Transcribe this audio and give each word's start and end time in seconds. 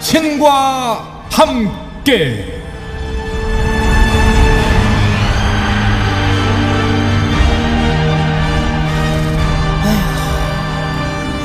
신과 0.00 1.26
함께 1.30 2.60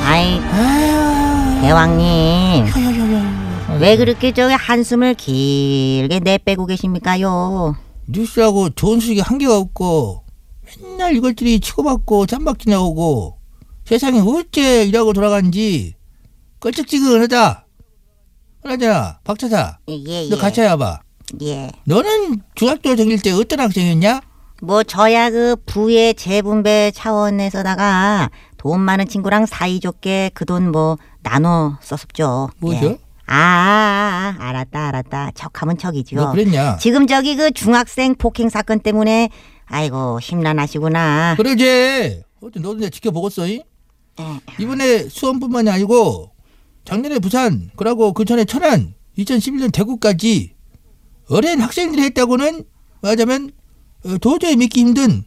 아이 0.06 0.39
대왕님 1.61 2.66
왜 3.80 3.98
그렇게 3.98 4.31
저기 4.31 4.53
한숨을 4.53 5.16
길게 5.16 6.20
내빼고 6.20 6.66
계십니까요? 6.66 7.76
뉴스하고 8.08 8.70
좋은 8.70 9.00
소식이 9.00 9.20
한 9.20 9.38
개가 9.38 9.58
없고 9.58 10.23
맨날 10.81 11.16
이것들이 11.16 11.59
치고받고 11.59 12.28
짬박지 12.28 12.70
나오고 12.70 13.38
세상이 13.86 14.20
어째 14.20 14.86
이라고 14.86 15.14
돌아가는지 15.14 15.95
껄쩍지근하다. 16.59 17.64
그러잖아 18.75 19.19
박차사 19.23 19.77
예, 19.89 20.27
너 20.30 20.35
예. 20.35 20.39
같이 20.39 20.59
해봐. 20.61 20.99
예. 21.44 21.69
너는 21.83 22.41
중학교 22.55 22.95
다닐 22.95 23.21
때 23.21 23.31
어떤 23.31 23.59
학생이었냐? 23.59 24.21
뭐 24.64 24.81
저야 24.83 25.30
그 25.30 25.55
부의 25.67 26.15
재분배 26.15 26.92
차원에서다가 26.95 28.31
돈 28.58 28.80
많은 28.81 29.08
친구랑 29.08 29.45
사이좋게 29.45 30.31
그 30.33 30.45
돈 30.45 30.71
뭐 30.71 30.98
나눠 31.21 31.77
썼었죠. 31.81 32.49
뭐죠? 32.58 32.86
예. 32.87 32.98
아, 33.27 33.36
아, 33.36 34.36
아, 34.39 34.48
알았다, 34.49 34.87
알았다. 34.87 35.32
척하면 35.36 35.77
척이죠. 35.77 36.15
너 36.15 36.32
그랬냐? 36.32 36.77
지금 36.77 37.05
저기 37.08 37.36
그 37.36 37.52
중학생 37.52 38.15
폭행 38.15 38.49
사건 38.49 38.80
때문에 38.80 39.30
아이고 39.65 40.20
심란하시구나. 40.21 41.36
그러지. 41.37 42.23
어째 42.42 42.59
너도 42.59 42.76
내가 42.80 42.89
지켜보겠어. 42.89 43.47
이? 43.47 43.64
예. 44.20 44.23
이번에 44.59 45.08
수원뿐만이 45.09 45.70
아니고 45.70 46.32
작년에 46.85 47.19
부산, 47.19 47.71
그러고 47.75 48.13
그 48.13 48.25
전에 48.25 48.45
천안, 48.45 48.93
2011년 49.17 49.71
대구까지 49.71 50.53
어린 51.29 51.59
학생들이 51.61 52.03
했다고는 52.03 52.63
말하자면 53.01 53.51
어, 54.05 54.17
도저히 54.19 54.55
믿기 54.55 54.81
힘든 54.81 55.23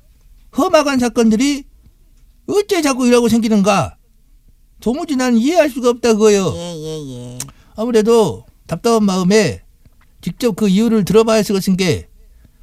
험악한 0.56 0.98
사건들이 1.00 1.64
어째 2.46 2.80
자꾸 2.82 3.06
이라고 3.06 3.28
생기는가? 3.28 3.96
도무지 4.80 5.16
난 5.16 5.36
이해할 5.36 5.68
수가 5.68 5.90
없다 5.90 6.12
그거요. 6.14 6.52
예, 6.54 6.74
예, 6.76 7.34
예. 7.34 7.38
아무래도 7.76 8.46
답답한 8.66 9.04
마음에 9.04 9.62
직접 10.20 10.54
그 10.54 10.68
이유를 10.68 11.04
들어봐야 11.04 11.38
할 11.38 11.44
것인 11.44 11.76
게 11.76 12.08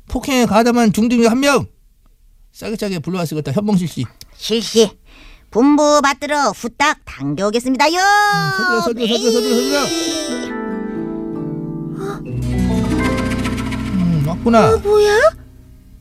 폭행에 0.07 0.45
가담한 0.45 0.94
중등이 0.94 1.25
한 1.25 1.39
명 1.39 1.67
싸게 2.53 2.77
싸게 2.77 3.00
불러왔을 3.00 3.35
것다 3.35 3.51
현봉실 3.51 3.88
씨. 3.89 4.06
실시. 4.38 4.89
분부 5.60 6.02
받들어 6.02 6.50
후딱 6.50 6.98
당겨오겠습니다요. 7.06 7.94
서둘러 8.58 8.82
서둘러 8.82 9.08
서둘러 9.08 9.32
서둘러 9.32 9.56
서둘러. 9.56 9.80
음 13.96 14.26
왔구나. 14.28 14.76
뭐야? 14.76 15.18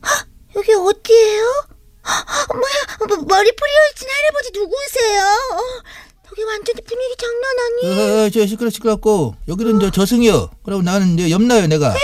헉, 0.05 0.27
여기 0.57 0.73
어디예요? 0.73 1.63
헉, 2.05 2.47
뭐야? 2.53 3.07
뭐, 3.07 3.17
머리 3.29 3.49
뿌리어있진 3.55 4.09
할아버지 4.09 4.51
누구세요? 4.53 5.21
어, 5.23 5.61
여기 6.31 6.43
완전히 6.43 6.81
분위기 6.81 7.15
장난 7.15 7.55
아니에요. 7.59 8.25
어, 8.25 8.29
저 8.31 8.45
시끄러 8.45 8.69
시끄럽고 8.69 9.35
여기는 9.47 9.79
저 9.79 9.89
저승이요. 9.89 10.49
그리고 10.65 10.81
나는 10.81 11.13
이제 11.17 11.31
염라요 11.31 11.67
내가. 11.67 11.95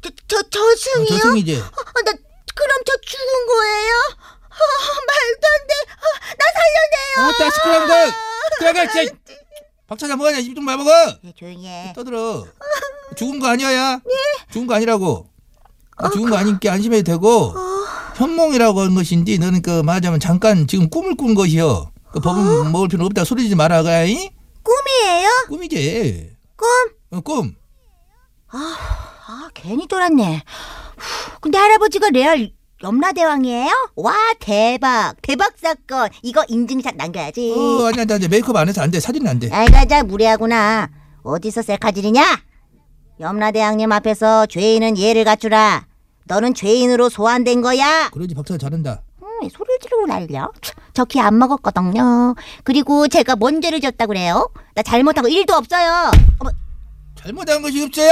저, 0.00 0.08
저 0.28 0.42
저승이요? 0.48 1.04
어, 1.04 1.18
저승이지. 1.18 1.56
어, 1.56 1.60
나 2.06 2.12
그럼 2.54 2.78
저 2.86 2.92
죽은 3.04 3.46
거예요? 3.48 3.92
어, 4.56 4.64
말도 5.06 5.46
안 5.52 5.66
돼. 5.66 5.74
어, 5.92 6.05
나 7.38 7.50
살려내요. 7.50 7.50
아따 7.50 7.50
시끄러운 7.50 7.88
거. 7.88 7.94
들어가 8.58 8.92
진짜. 8.92 9.14
박차장 9.86 10.18
뭐하냐 10.18 10.38
입 10.38 10.54
좀 10.54 10.64
말먹어. 10.64 10.90
네, 11.22 11.32
조용히 11.36 11.66
해. 11.68 11.92
떠들어. 11.94 12.44
죽은 13.16 13.38
거 13.38 13.48
아니야? 13.48 14.00
죽은 14.50 14.66
거 14.66 14.74
아니라고. 14.74 15.28
아, 15.98 16.10
죽은 16.10 16.28
거 16.30 16.36
아니니까 16.36 16.72
안심해도 16.72 17.04
되고 17.12 17.54
현몽이라고 18.16 18.80
하는 18.80 18.94
것인지 18.94 19.38
너는 19.38 19.62
그 19.62 19.82
말하자면 19.82 20.20
잠깐 20.20 20.66
지금 20.66 20.90
꿈을 20.90 21.16
꾼 21.16 21.34
것이요. 21.34 21.90
그 22.12 22.20
법은 22.20 22.72
먹을 22.72 22.88
필요 22.88 23.04
없다 23.06 23.24
소리지 23.24 23.54
마라 23.54 23.82
가이. 23.82 24.30
꿈이에요? 24.62 25.28
꿈이지. 25.48 26.32
꿈? 26.56 26.68
어, 27.10 27.20
꿈. 27.20 27.54
아, 28.48 29.48
괜히 29.54 29.86
돌았네. 29.86 30.42
후, 30.96 31.38
근데 31.40 31.58
할아버지가 31.58 32.10
레알 32.10 32.50
염라대왕이에요? 32.82 33.70
와, 33.96 34.14
대박. 34.38 35.14
대박 35.22 35.54
사건. 35.56 36.10
이거 36.22 36.44
인증샷 36.48 36.96
남겨야지. 36.96 37.54
어 37.56 37.86
아니야 37.86 38.04
나 38.04 38.16
이제 38.16 38.28
메이크업 38.28 38.54
안 38.56 38.68
해서 38.68 38.82
안 38.82 38.90
돼. 38.90 39.00
사진은 39.00 39.26
안 39.26 39.38
돼. 39.38 39.50
아이가 39.50 39.84
자 39.86 40.02
무례하구나. 40.02 40.90
어디서 41.22 41.62
셀카질이냐? 41.62 42.22
염라대왕님 43.18 43.90
앞에서 43.92 44.44
죄인은 44.46 44.98
예를 44.98 45.24
갖추라. 45.24 45.86
너는 46.24 46.52
죄인으로 46.54 47.08
소환된 47.08 47.62
거야. 47.62 48.10
그러지 48.10 48.34
박차 48.34 48.58
잘한다. 48.58 49.02
음, 49.22 49.48
소리를 49.48 49.78
지르고 49.80 50.06
난리야. 50.06 50.48
저키 50.92 51.18
안 51.20 51.38
먹었거든요. 51.38 52.34
그리고 52.62 53.08
제가 53.08 53.36
뭔 53.36 53.62
죄를 53.62 53.80
졌다 53.80 54.04
그래요? 54.06 54.50
나 54.74 54.82
잘못한 54.82 55.22
거 55.24 55.30
1도 55.30 55.52
없어요. 55.52 56.10
어머, 56.40 56.50
잘못한 57.14 57.62
것이 57.62 57.82
없어요. 57.82 58.10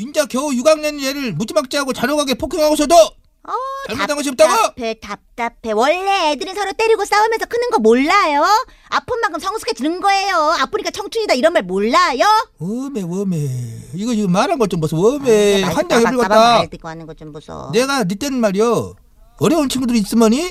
인자 0.00 0.24
겨우 0.26 0.50
6학년 0.50 1.02
얘를 1.02 1.32
무지막지하고 1.34 1.92
잔혹하게 1.92 2.34
폭행하고서도 2.34 2.94
어, 2.94 3.52
잘못한 3.88 4.16
것이 4.16 4.28
없다고? 4.30 4.50
답답해, 4.52 4.94
답답해. 5.00 5.72
원래 5.72 6.32
애들은 6.32 6.54
서로 6.54 6.72
때리고 6.72 7.04
싸우면서 7.04 7.46
크는 7.46 7.70
거 7.70 7.78
몰라요? 7.78 8.44
아픈 8.88 9.18
만큼 9.20 9.40
성숙해지는 9.40 10.00
거예요. 10.00 10.36
아프니까 10.60 10.90
청춘이다 10.90 11.34
이런 11.34 11.52
말 11.54 11.62
몰라요? 11.62 12.24
웜에 12.58 13.02
웜에 13.02 13.48
이거 13.94 14.14
지금 14.14 14.32
말한 14.32 14.58
것 14.58 14.68
좀 14.68 14.80
보소. 14.80 15.18
말 15.18 16.70
듣고 16.70 16.88
하는 16.88 17.06
거좀 17.06 17.32
보소. 17.32 17.70
내가 17.72 18.04
네 18.04 18.14
때는 18.14 18.38
말이요 18.40 18.94
어려운 19.38 19.68
친구들이 19.68 19.98
있으머니 20.00 20.50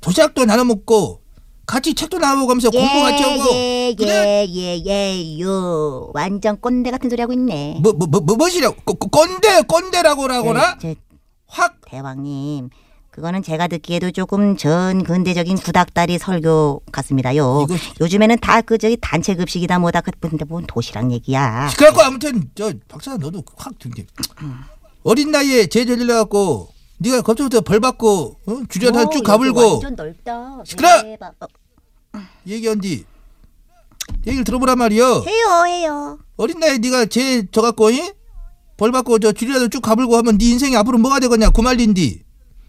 도시락도 0.00 0.44
나눠 0.46 0.64
먹고 0.64 1.20
같이 1.70 1.94
책도 1.94 2.18
나눠 2.18 2.46
가면서 2.46 2.68
공부 2.70 3.00
같이 3.00 3.22
하고 3.22 3.54
예, 3.54 3.94
그래 3.96 4.44
예, 4.48 4.82
예, 4.82 4.82
예, 4.86 5.40
요. 5.40 6.10
완전 6.14 6.60
꼰대 6.60 6.90
같은 6.90 7.08
소리 7.08 7.20
하고 7.22 7.32
있네. 7.32 7.78
뭐 7.80 7.92
뭐 7.92 8.06
뭐 8.08 8.20
뭐, 8.20 8.36
뭐시라고 8.36 8.74
꼰- 8.84 8.96
꼰- 8.98 9.10
꼰대 9.10 9.62
꼰대라고라거나 9.68 10.78
저, 10.80 10.88
저, 10.88 10.94
확 11.46 11.76
대왕님, 11.86 12.70
그거는 13.12 13.42
제가 13.44 13.68
듣기에도 13.68 14.10
조금 14.10 14.56
전 14.56 15.04
근대적인 15.04 15.56
구닥다리 15.58 16.18
설교 16.18 16.82
같습니다요. 16.90 17.66
이거- 17.68 17.76
요즘에는 18.00 18.38
다 18.40 18.62
그 18.62 18.76
저기 18.76 18.96
단체 19.00 19.34
급식이다 19.36 19.78
뭐다 19.78 20.00
근데 20.00 20.44
뭔 20.44 20.64
도시락 20.66 21.12
얘기야. 21.12 21.70
그래갖고 21.76 22.02
아무튼 22.02 22.50
저 22.56 22.72
박사 22.88 23.16
너도 23.16 23.42
확 23.56 23.78
들게. 23.78 24.06
어린 25.04 25.30
나이에 25.30 25.66
제절려 25.66 26.14
갖고 26.16 26.68
네가 26.98 27.22
겁부터 27.22 27.62
벌 27.62 27.80
받고 27.80 28.36
어? 28.46 28.52
오, 28.52 28.62
쭉 28.68 29.22
가불고 29.24 29.70
완전 29.72 29.96
넓다. 29.96 30.58
시끄러! 30.66 31.02
대박. 31.02 31.32
어, 31.40 31.46
얘기한디 32.46 33.04
얘기를 34.26 34.44
들어보란 34.44 34.76
말이여. 34.78 35.24
해요 35.26 35.64
해요. 35.66 36.18
어린 36.36 36.58
나이에 36.58 36.78
네가 36.78 37.06
제 37.06 37.44
저 37.52 37.62
갖고 37.62 37.90
이? 37.90 38.12
벌 38.76 38.90
받고 38.92 39.18
저 39.20 39.32
주려다 39.32 39.68
쭉 39.68 39.80
가불고 39.80 40.16
하면 40.16 40.38
네 40.38 40.46
인생이 40.46 40.76
앞으로 40.76 40.98
뭐가 40.98 41.20
되겠냐 41.20 41.50
구말린디. 41.50 42.24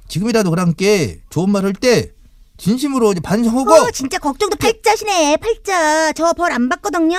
지금이라도 0.08 0.50
그랑께 0.50 1.22
좋은 1.30 1.50
말 1.50 1.66
할 1.66 1.74
때 1.74 2.12
진심으로 2.58 3.14
이제 3.14 3.22
반성하고 3.22 3.74
어, 3.74 3.92
진짜 3.92 4.20
걱정도 4.20 4.56
팔자시네, 4.58 5.38
팔자. 5.38 6.12
저 6.14 6.34
벌 6.34 6.52
안 6.52 6.70
받거든요. 6.70 7.18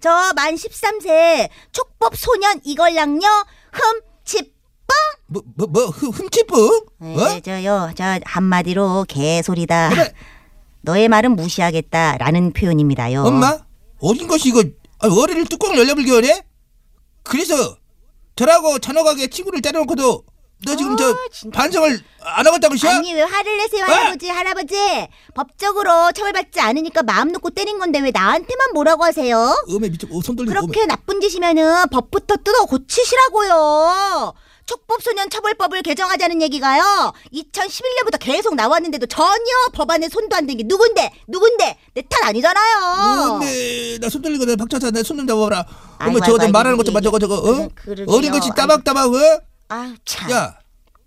저 0.00 0.32
만 0.34 0.54
13세 0.56 1.48
촉법 1.70 2.16
소년 2.16 2.60
이걸랑요. 2.64 3.20
흠집. 3.72 4.52
뭐 5.28 5.42
뭐 5.56 5.66
뭐 5.68 5.86
흠칫뿡? 5.90 6.58
어? 6.98 7.04
네, 7.04 7.40
저요, 7.40 7.90
저 7.96 8.18
한마디로 8.24 9.04
개소리다. 9.08 9.90
그래. 9.90 10.12
너의 10.82 11.08
말은 11.08 11.36
무시하겠다라는 11.36 12.52
표현입니다요. 12.52 13.22
엄마 13.24 13.58
어린 14.00 14.26
것이 14.26 14.48
이거 14.48 14.62
아, 15.00 15.08
어린이를 15.08 15.46
뚜껑을 15.46 15.78
열려불겨래? 15.78 16.42
그래서 17.22 17.76
저라고 18.36 18.78
잔혹하게 18.78 19.28
친구를 19.28 19.60
때려놓고도 19.62 20.24
너 20.66 20.76
지금 20.76 20.92
아, 20.92 20.96
저 20.96 21.16
진짜. 21.32 21.58
반성을 21.58 22.00
안 22.22 22.46
하겠다고 22.46 22.76
시야? 22.76 22.96
아니 22.96 23.14
왜 23.14 23.22
화를 23.22 23.56
내세요 23.56 23.84
아! 23.84 23.88
할아버지 23.88 24.28
할아버지 24.28 24.74
법적으로 25.34 26.12
처벌받지 26.12 26.60
않으니까 26.60 27.02
마음 27.02 27.32
놓고 27.32 27.50
때린 27.50 27.78
건데 27.78 27.98
왜 28.00 28.10
나한테만 28.10 28.72
뭐라고 28.74 29.04
하세요? 29.04 29.54
음에 29.70 29.88
미쳐 29.88 30.06
어, 30.10 30.20
손 30.22 30.36
떨리고 30.36 30.52
그렇게 30.52 30.84
나쁜 30.86 31.20
짓이면은 31.20 31.86
법부터 31.90 32.36
뜯어 32.44 32.66
고치시라고요. 32.66 34.34
촉법소년 34.74 35.30
처벌법을 35.30 35.82
개정하자는 35.82 36.42
얘기가요. 36.42 37.12
2011년부터 37.34 38.18
계속 38.20 38.54
나왔는데도 38.54 39.06
전혀 39.06 39.36
법안에 39.72 40.08
손도 40.08 40.36
안 40.36 40.46
댄 40.46 40.56
게 40.56 40.62
누군데? 40.64 41.12
누군데? 41.28 41.76
내 41.94 42.02
탓 42.02 42.24
아니잖아요. 42.28 43.38
음에 43.38 43.98
나손 43.98 44.22
떨리고 44.22 44.44
내 44.44 44.54
박차사 44.56 44.90
내손 44.92 45.16
좀 45.18 45.26
잡아봐라 45.26 45.64
아이고, 45.98 46.16
어머 46.18 46.24
저거 46.26 46.38
아이고, 46.42 46.52
말하는 46.52 46.76
것 46.76 46.82
아이고, 46.82 46.84
좀봐 46.84 47.00
저거 47.00 47.18
저거 47.18 47.34
어? 47.36 47.68
그러게요. 47.74 48.06
어린 48.08 48.30
것이 48.32 48.50
따박따박 48.56 49.12
어? 49.12 49.18
아유 49.68 49.94
참. 50.04 50.30
야 50.30 50.56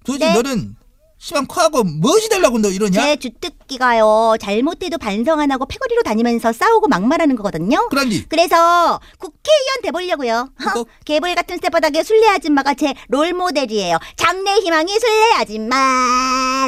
도대체 0.05 0.25
네? 0.25 0.33
너는 0.33 0.75
시방 1.23 1.45
코하고 1.47 1.85
무엇이 1.85 2.27
달라고 2.27 2.59
너 2.59 2.67
이러냐? 2.69 3.01
제 3.01 3.15
주특기가요. 3.15 4.35
잘못해도 4.41 4.97
반성 4.97 5.39
안 5.39 5.51
하고 5.51 5.65
패거리로 5.65 6.03
다니면서 6.03 6.51
싸우고 6.51 6.89
막말하는 6.89 7.37
거거든요. 7.37 7.87
그런디 7.87 8.25
그래서 8.27 8.99
국회의원 9.19 9.81
돼보려고요. 9.83 10.49
그거? 10.57 10.85
개불 11.05 11.33
같은 11.33 11.61
쌔바닥에 11.61 12.03
술래 12.03 12.27
아줌마가 12.27 12.73
제 12.73 12.93
롤모델이에요. 13.07 13.99
장래 14.17 14.55
희망이 14.55 14.99
술래 14.99 15.35
아줌마. 15.37 16.67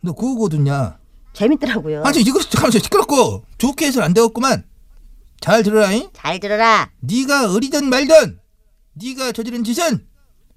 너 0.00 0.12
그거 0.14 0.48
듣냐? 0.48 0.96
재밌더라고요. 1.34 2.02
아니 2.06 2.22
이거 2.22 2.40
잠깐만 2.40 2.70
시끄럽고 2.70 3.44
좋게 3.58 3.88
해서는 3.88 4.06
안 4.06 4.14
되겠구만 4.14 4.64
잘 5.42 5.62
들어라잉 5.62 6.08
잘 6.14 6.40
들어라. 6.40 6.90
네가 7.00 7.52
어리든 7.52 7.90
말든 7.90 8.40
네가 8.94 9.32
저지른 9.32 9.64
짓은 9.64 10.06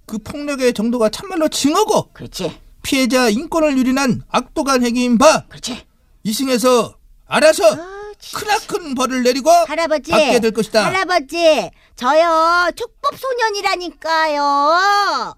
그 0.06 0.20
폭력의 0.20 0.74
정도가 0.74 1.10
참말로 1.10 1.50
징하고 1.50 2.14
그렇지. 2.14 2.64
피해자 2.90 3.30
인권을 3.30 3.78
유린한 3.78 4.22
악독한 4.30 4.84
행위인 4.86 5.18
바 5.18 5.46
그렇지. 5.48 5.86
이승에서 6.24 6.96
알아서 7.26 7.64
아. 7.74 7.96
크나큰 8.34 8.96
벌을 8.96 9.24
내리고 9.24 9.50
할아버지. 9.50 10.12
받게 10.12 10.40
될 10.40 10.52
것이다. 10.52 10.86
할아버지. 10.86 11.70
저요. 11.96 12.70
촉법 12.76 13.16
소년이라니까요. 13.18 15.36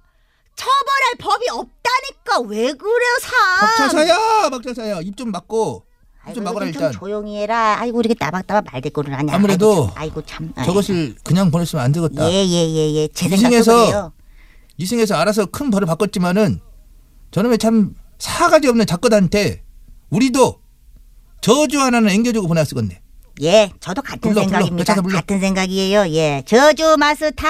처벌할 0.55 1.15
법이 1.19 1.49
없다니까 1.49 2.39
왜 2.47 2.73
그래요, 2.73 3.17
사? 3.21 3.67
박차사야 3.67 4.49
박차사야 4.49 5.01
입 5.01 5.15
좀 5.15 5.31
막고 5.31 5.83
입 6.29 6.33
좀 6.33 6.43
막아라 6.43 6.65
좀 6.65 6.73
일단 6.73 6.91
조용히 6.91 7.37
해라. 7.37 7.77
아이고 7.79 8.01
이렇게 8.01 8.13
따박따박 8.15 8.65
말대꾸를 8.73 9.17
하냐. 9.17 9.33
아무래도 9.33 9.89
아이고, 9.95 10.21
참. 10.25 10.45
아이고 10.55 10.55
참. 10.55 10.65
저것을 10.65 11.15
그냥 11.23 11.51
보냈으면 11.51 11.85
안 11.85 11.91
되겠다 11.93 12.29
예예예예. 12.29 13.07
제 13.13 13.27
이승에서 13.27 13.71
생각도 13.71 13.85
그래요. 13.85 14.13
이승에서 14.77 15.15
알아서 15.15 15.45
큰 15.45 15.69
벌을 15.69 15.85
바꿨지만은 15.87 16.59
저놈의 17.31 17.57
참 17.57 17.93
사가지 18.19 18.67
없는 18.67 18.85
작것한테 18.85 19.63
우리도 20.09 20.61
저주 21.41 21.79
하나는 21.79 22.09
앵겨주고 22.09 22.47
보냈쓰겠네 22.47 23.01
예, 23.43 23.71
저도 23.79 24.01
같은 24.01 24.19
불러, 24.21 24.33
불러. 24.33 24.43
생각입니다. 24.45 24.77
배차사 24.77 25.01
불러. 25.03 25.15
같은 25.17 25.39
생각이에요. 25.39 26.07
예, 26.15 26.41
저주 26.47 26.95
마스터 26.97 27.47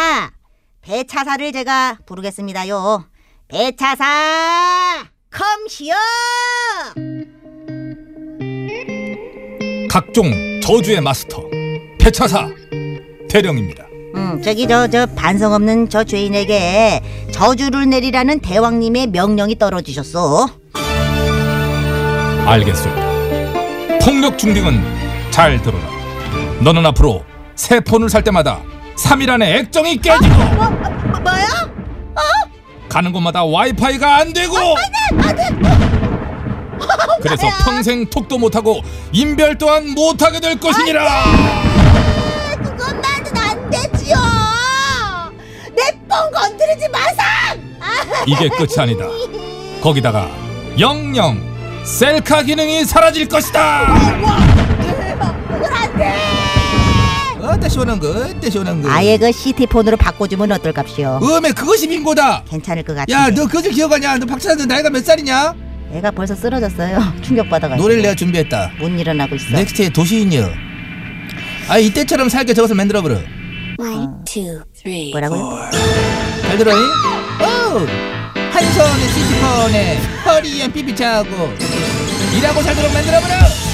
배차사를 0.82 1.52
제가 1.54 2.00
부르겠습니다요. 2.06 3.06
배차사 3.48 5.06
컴시어. 5.32 5.96
각종 9.90 10.60
저주의 10.62 11.00
마스터 11.00 11.42
배차사 12.00 12.50
대령입니다. 13.30 13.87
음, 14.16 14.42
저기 14.44 14.68
저 14.68 14.88
저 14.88 15.06
반성 15.06 15.54
없는 15.54 15.90
저 15.90 16.04
죄인에게 16.04 17.02
저주를 17.32 17.90
내리라는 17.90 18.40
대왕님의 18.40 19.08
명령이 19.08 19.58
떨어지셨어. 19.58 20.48
알겠습니다. 22.46 23.08
폭력 24.04 24.38
중딩은 24.38 24.82
잘 25.32 25.62
들어라. 25.62 25.84
너는 26.62 26.86
앞으로 26.88 27.24
새 27.56 27.80
폰을 27.82 28.10
살 28.10 28.24
때마다 28.24 28.62
3일 28.98 29.30
안에 29.30 29.58
액정이 29.60 29.98
깨지고 29.98 30.26
뭐, 30.56 30.70
뭐야? 31.22 31.48
가는 32.90 33.12
곳마다 33.12 33.44
와이파이가 33.44 34.16
안 34.18 34.34
되고 34.34 34.56
그래서 37.22 37.48
평생 37.66 38.10
톡도 38.10 38.38
못하고 38.38 38.82
인별 39.12 39.58
또한 39.58 39.90
못하게 39.94 40.40
될 40.40 40.58
것이니라. 40.60 41.24
이게 48.28 48.50
끝이 48.50 48.74
아니다. 48.78 49.06
거기다가 49.82 50.30
영영 50.80 51.42
셀카 51.84 52.44
기능이 52.44 52.84
사라질 52.86 53.28
것이다. 53.28 53.86
어때 57.42 57.70
시원한 57.70 58.00
거 58.00 58.10
어때 58.10 58.50
시원한 58.50 58.82
거 58.82 58.90
아예 58.92 59.18
그 59.18 59.32
CT폰으로 59.32 59.96
바꿔주면 59.98 60.52
어떨깝시오? 60.52 61.20
음에 61.24 61.52
그것이 61.54 61.88
빈고다 61.88 62.44
괜찮을 62.44 62.84
것 62.84 62.94
같은데. 62.94 63.14
야 63.14 63.30
너 63.30 63.48
그것을 63.48 63.72
기억하냐 63.72 64.18
너 64.18 64.26
박차사 64.26 64.66
나이가 64.66 64.90
몇 64.90 65.04
살이냐 65.06 65.54
애가 65.94 66.12
벌써 66.12 66.36
쓰러졌어요. 66.36 67.00
충격받아가지고. 67.24 67.82
노래를 67.82 68.02
내가 68.04 68.16
준비했다 68.16 68.72
못 68.80 68.90
일어나고 68.90 69.36
있어. 69.36 69.56
넥스트의 69.56 69.92
도시인이여 69.92 70.50
아 71.70 71.78
이때처럼 71.78 72.28
살게 72.30 72.54
저것을 72.54 72.76
만들어버려 72.76 73.16
One, 73.80 74.08
two, 74.26 74.60
three. 74.76 75.12
뭐라고요? 75.12 75.70
잘 76.42 76.58
들어잉? 76.58 76.80
오! 76.82 78.17
한 78.58 78.74
손에 78.74 79.08
시티폰에 79.10 79.98
허리에 80.26 80.68
삐삐차고 80.70 81.54
일하고 82.36 82.64
살도록 82.64 82.92
만들어버려 82.92 83.67